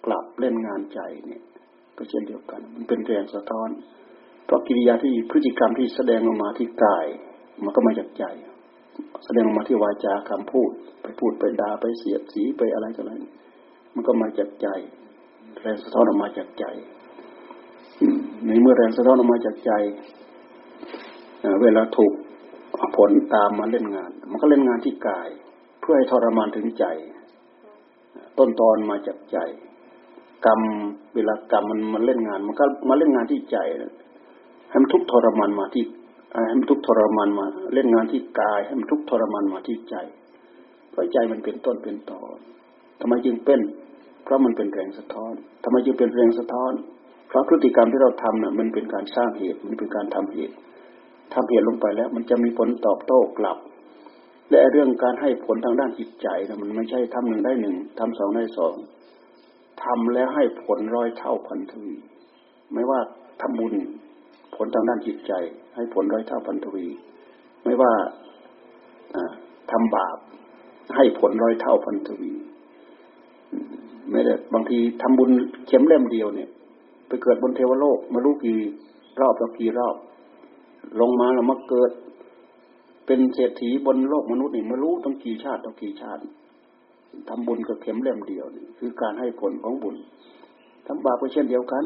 [0.05, 1.43] กลับเล่นงานใจเนี่ย
[1.97, 3.69] ก็เช่นเดียวกัน มันเป็นแรงสะท้อน
[4.45, 7.05] เพราะกิริยาที่พฤติกรรมที่แสดงออกมาที่กาย
[7.63, 8.25] มันก็มาจากใจ
[9.25, 13.11] แสดงออกมาที่วาจาคำพูด ไปพูดไปด่าไปเสียดสีไปอะไรกันอะไร
[13.95, 14.67] มันก็มาจากใจ
[15.61, 16.65] แรงสะท้อนออกมาจากใจ
[18.45, 19.71] ในเมื่อแรงสะท้อนออกมาจากใจ
[21.61, 22.13] เวลาถูก
[22.97, 25.29] ผลตามมาเล่นงาน มันก็เล่นงานที่กาย
[25.81, 26.85] เพื่อให้ทรมานถึงใจ
[28.37, 29.37] ต้นตอนมาจากใจ
[30.45, 30.61] กรรม
[31.15, 33.57] เวลากรรมมันมันเล่นงาน มันก็มาเล่นงานที่ใจ
[34.69, 35.85] ให้มันทุกทรมานมาที่
[36.47, 39.95] ให้มันทุกทรมานมา เล่นงานที่กายให้มันทุกทรมานมาที่ใจ
[40.91, 42.37] เพราะใจมันเป็นต้นเป็นตอน
[42.99, 43.59] ทำไมจึงเป็น
[44.23, 45.33] เพราะมันเป็นแรงสะท้อน
[45.63, 46.73] ทำไมจึงเป็นแรงสะท้อน
[47.31, 50.55] เพราะพฤติกรรมที่เราทำน่ะมันเป็นการสร้างเหตุมันเป็นการทำเหตุ
[51.33, 53.57] ทำเหตุลงไปแล้ว มันจะมีผลตอบโต้กลับ
[54.51, 58.75] และเรื่องการให้ผลทางด้านจิตใจนะมันไม่ใช่ทำหนึ่งได้หนึ่งทำสองได้สอง
[59.83, 61.95] ทำแล้วให้ผลร้อยเท่าพันทวี
[62.73, 62.99] ไม่ว่า
[63.41, 63.75] ทำบุญ
[64.55, 65.33] ผลทางด้านจิตใจ
[65.75, 66.87] ให้ผลร้อยเท่าพันทวี
[67.63, 67.91] ไม่ว่า
[69.71, 70.17] ทำบาป
[70.95, 72.31] ให้ผลร้อยเท่าพันทวี
[74.11, 75.31] ไม่ได้บางทีทำบุญ
[75.67, 76.49] เข็มเล่มเดียวเนี่ย
[77.11, 78.59] ไปเกิดบนเทวโลกมารู้กี่
[79.21, 79.95] รอบแล้วกี่รอบ
[80.99, 81.91] ลงมาแล้วมาเกิด
[83.05, 86.21] เป็นเศรษฐีบนโลกมนุษย์นี่มารู้ต้องกี่ชาติต้องกี่ชาติ
[87.29, 89.95] ทำบุญกับเข็มเล่มเดียวนี่คือการให้ผลของบุญ
[90.87, 91.83] ทำบาปก็เช่นเดียวกัน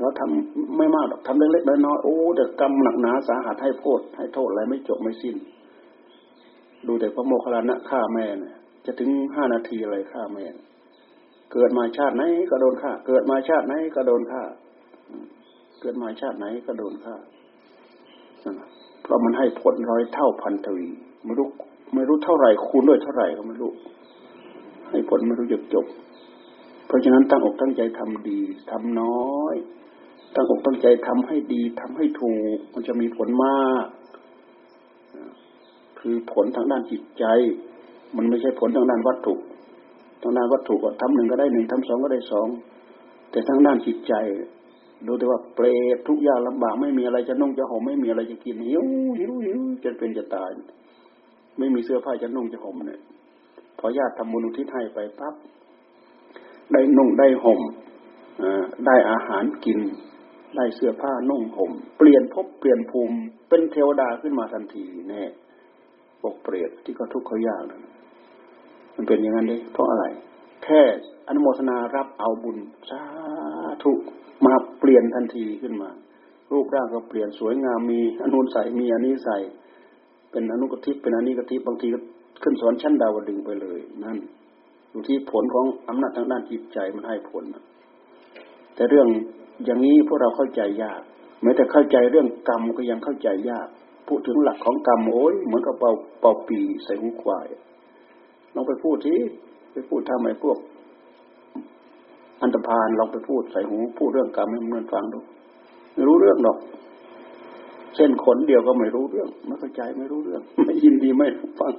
[0.00, 5.36] เราทำไม่มากหรอกทำเล็กๆน้อยๆโอ้แต่กรรมหนักหนาสาหัสให้โทษให้โทษอะไรไม่จบไม่สิ้น
[6.86, 10.44] ดูแต่พระโมคคัลลานะฆ่าแม่เนี่ยจะถึงห้านาทีอะไรฆ่าแม่
[11.52, 14.42] เกิดมาชาติไหนก็โดนฆ่า เกิดมาชาติไหนก็โดนฆ่า
[15.80, 17.16] เกิดมาชาติไหนก็โดนฆ่า
[19.02, 20.88] เพราะมันให้ผลร้อยเท่าพันทวี
[21.24, 21.48] ไม่รู้
[21.94, 23.72] ไม่รู้เท่าไหร่คูณด้วยเท่าไหร่ก็ไม่รู้
[24.90, 25.86] ให้ผลไม่รู้จบจบ
[26.86, 29.56] เพราะฉะนั้นตั้งอกตั้งใจทำดีทำน้อย
[30.34, 33.86] ตั้งอกตั้งใจทำให้ดีทำให้ถูก มันจะมีผลมาก
[36.00, 37.24] คือผลทางด้านจิตใจ
[38.16, 39.34] มันไม่ใช่ผลทางด้านวัตถุ
[40.22, 42.48] ทางด้านวัตถุก็ทำหนึ่งก็ได้หนึ่งทำสองก็ได้สอง
[43.30, 44.14] แต่ทางด้านจิตใจ
[45.06, 48.84] ดูแต่ว่าเปรตทุกอย่างลำบากไม่มีอะไรจะนุ่งจะห่มไม่มีอะไรจะกินหิว
[49.18, 50.50] หิวหิวจะเป็นจะตาย
[51.58, 53.00] ไม่มีเสื้อผ้าจะนุ่งจะห่มเนี่ย
[53.78, 55.34] พอญาติทำบุญอุทิศให้ไปปั๊บ
[56.72, 57.60] ได้นุ่งได้ห่ม
[58.86, 59.78] ได้อาหารกิน
[60.56, 63.16] ได้เสื้อผ้านุ่งห่ม เปลี่ยนภพเปลี่ยนภูมิ
[63.48, 65.22] เป็นเทวดาขึ้นมาทันทีแน่
[66.22, 67.82] ปกเปรตที่เขาทุกข์เขายากนั้น
[69.00, 70.04] มันเป็นอย่างนั้นเลยเพราะอะไร
[70.64, 70.80] แค่
[71.28, 72.58] อนุโมทนารับเอาบุญ
[72.90, 73.00] สา
[73.82, 73.92] ธุ
[74.46, 75.90] มาเปลี่ยนทันทีขึ้นมา
[76.52, 79.38] รูปร่างก็เปลี่ยนสวยงามมีอนุนใส่มีอันนี้ใส่
[80.30, 81.98] เป็นอนุกติเป็นอันนี้กติบางทีก็
[82.42, 84.18] ขึ้นสอนชั้นดาวดึงไปเลยนั่น
[84.90, 87.44] อยู่ที่ผลของอำนาจทางด้านจิตใจมันให้ผล
[88.74, 89.08] แต่เรื่อง
[89.64, 91.00] อย่างนี้พวกเราเข้าใจยาก
[91.42, 93.68] แม้แต่เข้าใจเรื่องกรรมก็ยังเข้าใจยาก
[94.08, 97.48] พูดถึงหลักของกรรมโอ้ยเหมือนกับเป่าเป่าปีใส่หูควาย
[98.54, 99.14] ลองไปพูดที
[99.72, 100.58] ไปพูดทำไมพวก
[102.42, 105.18] อันตรพานลองไปพูดใส่หูพูดเรื่องกรรมให้มันฟังดู
[105.94, 106.58] ไม่รู้เรื่องหรอก
[107.96, 111.28] เส้นขนเดียวก็ไม่รู้เรื่องไม่เข้าใจไม่รู้เรื่องไม่ยินดีไม่
[111.60, 111.72] ฟัง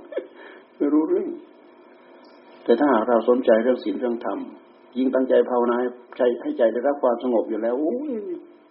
[0.77, 1.27] ไม่รู้เรื่อง
[2.63, 4.39] แต่ถ้าหากเราสนใจเรื่องศีลเรื่องธรรม
[4.97, 5.77] ยิ่งตั้งใจภาวนา
[6.17, 8.11] ใจให้ใจได้รับความสงบอยู่แล้วโอ้ย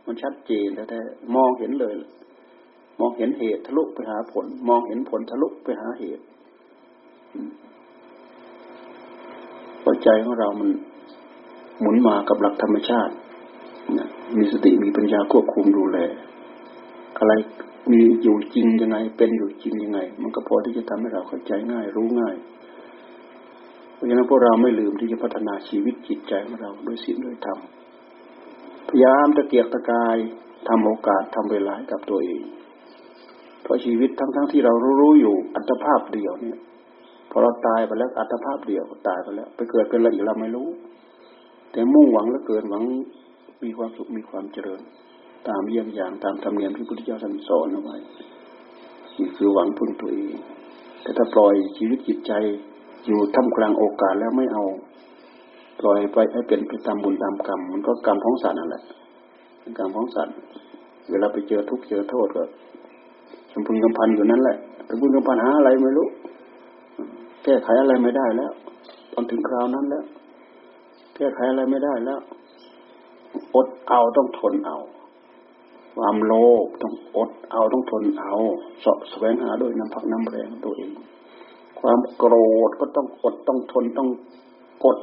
[0.07, 1.95] มันชัดเจนแท้ๆมองเห็นเลย
[3.01, 6.25] มองเห็นเหตุทะลุไปหาผล มองเห็นผลทะลุไปหาเหตุ
[9.87, 10.69] ปัจใจของเรามัน
[11.81, 13.14] หมุนมากับหลักธรรมชาติ
[14.37, 15.99] มีสติมีปัญญาควบคุมดูแล
[17.19, 17.33] อะไร
[17.93, 22.37] มีอยู่จริงยังไง เป็นอยู่จริงยังไง มันก็พอที่จะทำให้เราเข้าใจง่าย รู้ง่าย
[23.95, 27.59] เพราะฉะนั้นพวกเราไม่ลืมที่จะพัฒนาชีวิตจิตใจของเราด้วยศีลด้วยธรรม
[28.88, 30.16] พยายามตะเกียกตะกาย
[30.69, 32.43] ทำโอกาสทำเวลากับตัวเอง
[33.62, 36.59] เพราะชีวิตทั้งๆทที่เรารู้อยู่อัตภาพเดียวเนี่ย
[37.31, 40.69] พอเราตายไปแล้วอัตภาพเดียวตายไปแล้ว ไปเกิดเป็นอะไรอีกเราไม่รู้
[41.73, 42.83] แต่มุ่งหวังแล้วเกินหวัง
[43.64, 44.81] มีความสุขมีความเจริญ
[45.49, 47.97] ตามเยี่ยงอย่างตามธรรมเนียมที่พุทธเจ้าท่านสอนเอาไว้
[49.19, 50.35] นี่คือหวังพึ่งตัวเอง
[51.03, 52.33] แต่ถ้าปล่อยชีวิตจิตใจ
[53.07, 54.64] อยู่ท่ามกลางโอกาสแล้วไม่เอา
[55.81, 58.83] ปล่อยไปให้เป็นไปตามบุญตามกรรม มันก็กรรมของสัตว์นั่นแหละ
[59.61, 60.35] เป็นกรรมของสัตว์
[61.11, 62.43] เวลาไปเจอทุกข์เจอโทษก็
[63.51, 66.09] ชมพึงกำพันอยู่นั่นแหละแต่พึงกำพันหาอะไรไม่รู้
[67.44, 68.53] แก้ไขอะไรไม่ได้แล้ว
[69.12, 70.05] ตอนถึงคราวนั้นแล้ว
[71.16, 72.20] แก้ไขอะไรไม่ได้แล้ว
[73.55, 74.79] อดเอาต้องทนเอา
[75.96, 76.33] ความโล
[76.64, 78.35] ภต้องอดเอาต้องทนเอา
[78.85, 80.90] สะแสวงหาด้วยน้ำพักน้ำแรงตัวเอง
[81.81, 82.35] ความโกร
[82.68, 84.09] ธก็ต้องอดต้องทนต้อง
[84.85, 84.98] กด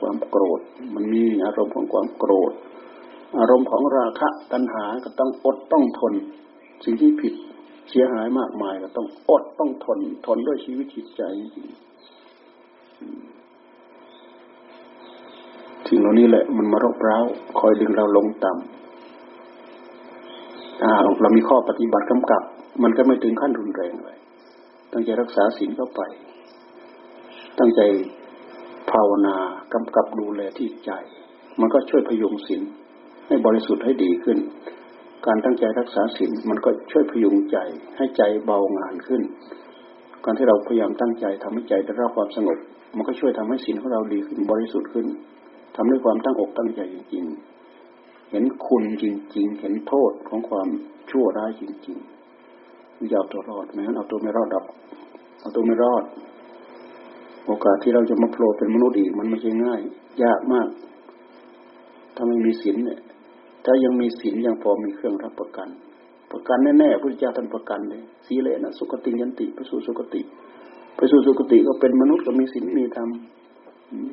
[0.00, 0.60] ความโกรธ
[0.94, 2.52] มันมีอารมณ์ของความโกรธ
[3.38, 6.14] อารมณ์ของราคะตัณหาก็ต้องอดต้องทน
[6.84, 7.34] สิ่งที่ผิด
[7.90, 11.22] เสียหายมากมายก็ต้องอดต้องทนทนด้วยชีวิตจิตใจ
[15.88, 17.18] สิ่งเหล่านี้แหละ มันมารบเร้า
[17.58, 22.42] คอยดึงเราลงต่ำถ้าเรามีข้อปฏิบัติกำกับ
[22.82, 24.18] มันก็ไม่ถึงขั้นรุนแรงเลย
[24.92, 26.00] ตั้งใจรักษาศีลเข้าไป
[27.58, 27.80] ตั้งใจ
[28.90, 29.36] ภาวนา
[29.74, 30.90] กำกับดูแลที่ใจ
[31.60, 32.62] มันก็ช่วยพยุงศีล
[33.26, 34.38] ให้บริสุทธิ์ให้ดีขึ้น
[35.28, 37.56] การตั้งใจรักษาศีลมันก็ช่วยพยุงใจ
[37.96, 39.22] ให้ใจเบางานขึ้น
[40.24, 42.58] การที่เราพยายามตั้งใจทำให้ใจได้รับความสงบ
[42.96, 45.06] มันก็ช่วยทำให้ศีลของเราดีขึ้นบริสุทธิ์ขึ้น
[45.74, 47.24] ทำด้วยความตั้งอกตั้งใจจริง
[47.78, 49.04] ๆ เห็นคุณจ
[49.36, 50.68] ริง ๆ เห็นโทษของความ
[51.10, 54.64] ชั่วร้ายจริงๆอย่าเอาตัวรอดไม่งั้นเอาตัวไม่รอดดับ
[55.40, 56.04] เอาตัวไม่รอด
[57.46, 59.80] โอกาสที่เราจะมาโผล่เป็นมนุษย์อีกมันไม่ใช่ง่าย
[60.22, 60.68] ยากมาก
[62.14, 63.00] ถ้าไม่มีศีลเนี่ย
[63.68, 65.68] ถ้ายังมีศีลยังพอมีเครื่องรับประกัน
[66.32, 70.22] ประกันแน่ๆพระเจ้าท่านประกันเลยสีเลนะสุขติยันติไปสู่สุขติ
[70.96, 73.10] ไปสู่สุขติก็เป็นมนุษย์ก็มีศีลมีธรรม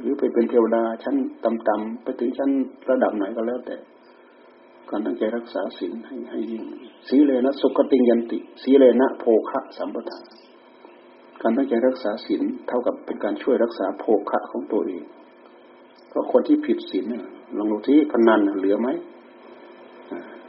[0.02, 1.16] หรือไปเป็นเทวดาชั้น
[1.46, 2.50] ต่ำๆไปถึงชั้น
[2.90, 3.76] ระดับไหนก็แล้วแต่
[4.90, 6.64] การตั้งใจรักษาศีลให้ให้ยิ่ง
[7.08, 10.20] สีเลนะสุขติยันติ สีเลนะโภคะสัมปทา
[11.42, 15.04] การตั้งใจรักษาศีลเท่ากับเป็นการช่วยรักษาโภคะของตัวเอง
[16.10, 17.06] เพราะคนที่ผิดศีล
[17.58, 18.90] ลองดูที่พนันเหลือไหม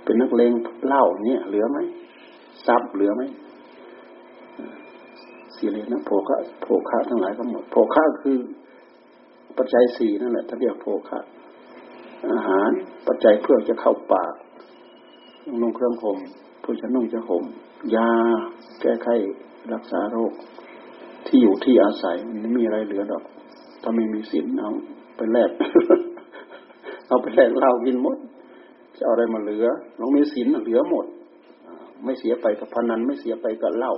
[0.06, 0.52] เป็นนักเลง
[0.86, 1.78] เหล้าเนี่ยเหลือไหม
[2.66, 3.22] ทรัพย์เหลือไหม
[5.56, 8.38] สีเลนะโภคะโภคะทั้งหลายก็หมดโภคะคือ
[9.56, 11.18] ปัจจัยสี่นั่นแหละท่านเรียกโภคะ
[12.32, 12.70] อาหาร
[13.06, 14.34] ปัจจัยเพื่อจะเข้าปาก
[15.60, 16.18] นุ่งเครื่องห่ม
[16.60, 17.44] เพื่อจะนุ่งจะห่ม
[17.96, 18.10] ยา
[18.80, 19.08] แก้ไข
[19.72, 20.32] รักษาโรค
[21.26, 23.24] ที่อยู่ที่อาศัยมันไม่มีอะไรเหลือดอก
[23.82, 24.70] ถ้าไม่มีศีลเอา
[25.16, 25.50] ไปแลก
[27.08, 28.18] เอาไปแลกเหล้ากินหมด
[28.98, 29.66] จะอะไรมาเหลือ
[29.98, 31.06] น้องมีศีลเหลือหมด
[32.04, 33.94] ไม่เสียไปกับพนัน ไม่เสียไปกับเหล้า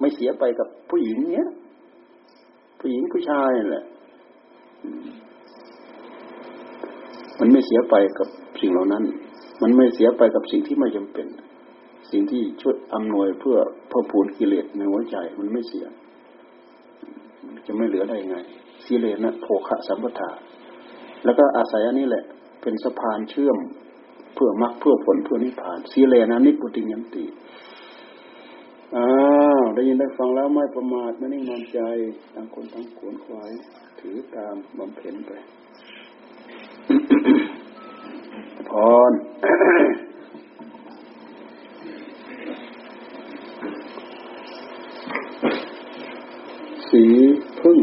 [0.00, 1.48] ไม่เสียไปกับผู้หญิงเนี้ย
[2.80, 3.84] ผู้หญิงผู้ชายแหละ
[7.40, 8.28] มันไม่เสียไปกับ
[8.60, 9.04] สิ่งเหล่านั้น
[9.62, 11.26] มันไม่เสียไปกับสิ่งที่ไม่จำเป็น
[12.10, 13.56] สิ่งที่ช่วยอำนวยเพื่อ
[13.88, 15.84] เพิ่มพูนกิเลสในหัวใจมันไม่เสีย
[17.66, 18.36] จะไม่เหลือได้ไง
[18.84, 20.30] สีเลนะโภคะสัมปทา
[21.24, 22.24] แล้วก็อาศัยอันนี้แหละ
[22.62, 23.58] เป็นสะพานเชื่อม
[24.34, 27.24] เพื่อมรรคเพื่อผลเพื่อนิพพานสีเลนะนิพุติยันติ
[28.96, 29.08] อ้า
[29.60, 31.80] วได้ยินได้ฟังแล้วไม่ประมาทไม่นิ่งนอนใจ
[32.34, 33.50] ต่างคนต่างขวนขวาย
[34.00, 35.32] ถือตามบำเพ็ญไป
[38.70, 38.72] พ
[39.10, 39.12] ร
[46.88, 47.02] สี
[47.60, 47.78] พึ่ง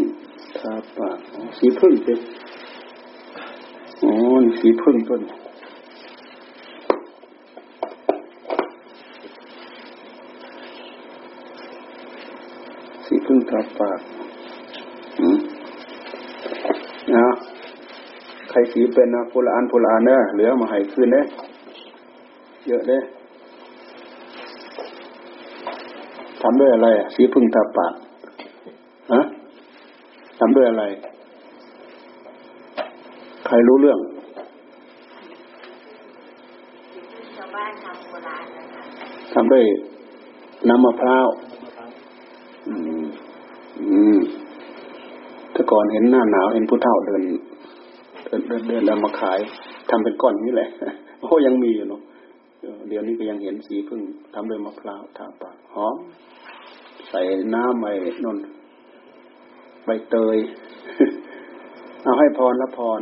[0.57, 1.17] ทาปาก
[1.57, 2.19] สีพึ่งเป็น
[4.03, 4.13] อ๋อ
[4.59, 5.21] สีพึ่งต้น
[13.61, 13.99] สีพึ่งทาปาก
[15.19, 15.37] อืม
[17.15, 17.27] นะ
[18.49, 21.17] ใครสีเป็นนะพลานพลานเนอะเหลือมาให้คืนเน
[22.67, 22.97] เยอะเด้
[26.41, 27.93] ทำด้วยอะไรสีพึ่งทาปาก
[30.39, 30.83] ทำด้วยอะไร
[33.45, 33.99] ใครรู้เรื่อง
[39.33, 39.63] ทำด้วย
[40.69, 41.27] น้ำมะพร้าว
[42.67, 43.05] อืม
[43.79, 44.19] อืม
[45.51, 47.21] แต่ ก่อนเห็นหน้าหนาวเห็นผู้เฒ่าเดิน
[48.25, 49.39] เดินเดินเดินแล้วมาขาย
[49.89, 50.69] ทำเป็นก้อนนี้แหละ
[51.21, 52.01] โอ้ยังมีอยู่เนาะ
[52.87, 54.01] เดี๋ยวนี้ก็ยังเห็นสีพึ่ง
[54.33, 55.95] ทำด้วยมะพร้าวทาปากหอม
[57.09, 57.21] ใส่
[57.53, 57.93] น้ำไอ้
[58.25, 58.37] นน
[59.85, 60.37] ใบเตย
[62.03, 63.01] เอาให้พรละพร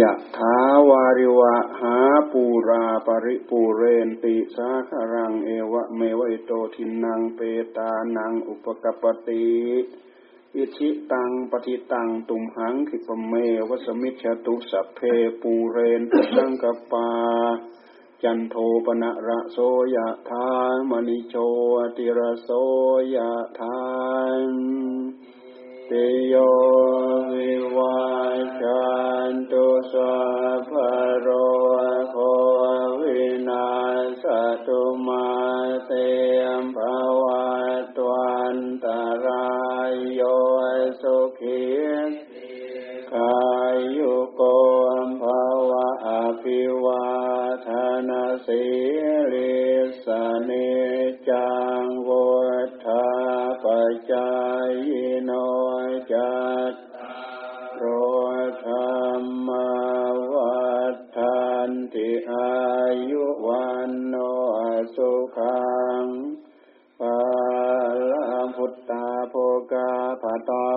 [0.00, 0.56] ยะถา
[0.88, 1.96] วาริวะหา
[2.32, 7.40] ปูราปริปูเรนติสาคารังเอวะเมวะโตทินังเป
[7.76, 9.46] ตานังอุปกปติ
[10.56, 13.32] อิชิตังปฏิตังตุมหังคิปเม
[13.68, 14.98] วัสมิชตุสัพเพ
[15.40, 16.02] ปูเรน
[16.36, 17.08] ตังกปา
[18.22, 19.58] จันโทปนะระโส
[19.94, 20.48] ยะธา
[20.90, 21.34] มณิโช
[21.96, 22.50] ติระโส
[23.14, 23.80] ยะธา
[24.40, 24.42] น
[25.94, 26.34] ติโย
[27.32, 28.00] วิวา
[28.62, 28.84] จั
[29.30, 30.16] นตุสั
[30.68, 30.72] พ
[31.20, 31.28] โร
[32.10, 32.16] โค
[33.00, 33.68] วินา
[34.22, 34.24] ส
[34.66, 35.28] ตุมา
[35.86, 35.90] เต
[36.60, 37.44] มภาวะ
[37.96, 39.50] ตวันตารา
[39.90, 40.22] ยโย
[41.02, 41.64] สุขี
[43.12, 43.38] กา
[43.96, 44.42] ยุโก
[45.06, 46.08] มภาวะอ
[46.42, 47.06] ภิวา
[47.66, 47.68] ท
[48.08, 48.64] นาสิ
[49.32, 49.60] ริ
[50.04, 50.06] ส
[50.44, 50.50] เน
[51.28, 51.50] จั
[51.82, 52.24] งวุ
[52.84, 53.06] ฒา
[53.62, 53.64] ป
[54.10, 54.30] จา
[54.88, 54.90] ย
[55.24, 55.30] โน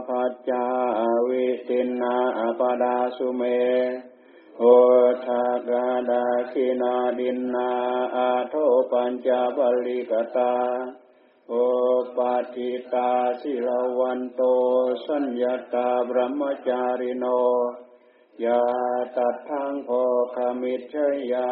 [0.08, 0.66] ปัจจา
[1.30, 2.16] วิตินา
[2.60, 3.42] ปดาสุเม
[4.60, 4.64] โอ
[5.26, 7.70] ทากาดาคินาดินนา
[8.16, 8.56] อาโท
[8.92, 10.54] ปัญจบริกตา
[11.50, 11.54] โอ
[12.18, 13.12] ปาติตา
[13.42, 14.42] สิลวันโต
[15.06, 17.26] สัญญาตาบรมจาริโน
[18.46, 18.62] ยา
[19.16, 20.02] ตัดทางพอ
[20.36, 20.96] ขมิช
[21.34, 21.50] ยา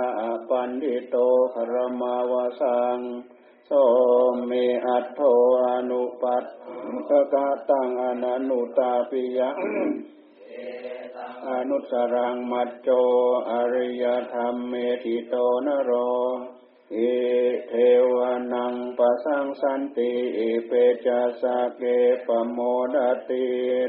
[0.49, 1.15] ปันดิโต
[1.53, 2.99] ครมาวสัง
[3.73, 3.77] โส
[4.47, 4.51] เม
[4.87, 5.21] อัตโท
[5.65, 6.45] อนุปัต
[7.09, 9.49] ตะกาตังอนันุตาปิยะ
[11.49, 12.89] อนุสรังมัจโจ
[13.51, 15.91] อริยธรรมเมติโตนโร
[16.93, 16.97] เอ
[17.67, 17.73] เท
[18.15, 18.17] ว
[18.53, 20.71] นังปะสังสันติเอเป
[21.05, 21.43] จัส
[21.77, 21.83] เก
[22.27, 22.59] ปโม
[22.93, 22.95] ด
[23.29, 23.45] ติ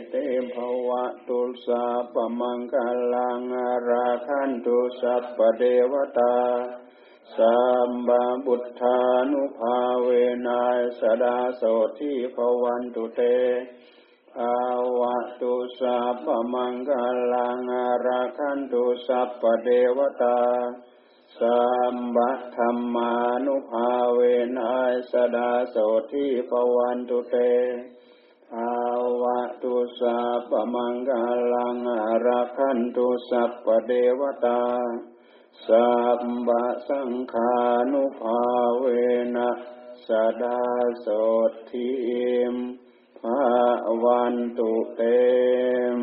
[0.09, 0.57] เตมภ
[0.89, 2.75] วะตุสาปมังค
[3.15, 6.37] ลังอาราคันตุสัพปเดวตา
[7.37, 7.59] สั
[7.89, 8.99] มบาบุตธา
[9.31, 10.09] นุภาเว
[10.49, 11.63] นัยสดาโส
[11.99, 13.21] ทิภวันตุเต
[14.35, 14.59] ภา
[14.99, 16.91] วะตุสัพพมังค
[17.33, 20.41] ลังอาราคันตุสัพปเดวตา
[21.39, 21.61] สั
[21.95, 23.13] มบัธรรมา
[23.47, 24.21] นุภาเว
[24.59, 25.77] นัยสดาโส
[26.13, 27.37] ทิภวันตุเต
[28.53, 28.77] ภา
[29.23, 31.11] วะตุสัพพมังค
[31.53, 34.63] ลังอาราคันตุสัพปเดวตา
[35.69, 35.91] สั
[36.23, 37.55] มบะสังขา
[37.93, 38.41] นุภา
[38.81, 38.87] เว
[39.37, 39.51] นะ
[40.07, 40.09] ส
[40.43, 40.63] ดา
[41.05, 41.07] ส
[41.51, 41.93] ดทิ
[42.53, 42.55] ม
[43.19, 43.43] ภา
[44.05, 45.03] วันตุเต
[45.99, 46.01] ม